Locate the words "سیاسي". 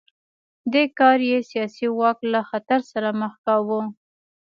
1.51-1.87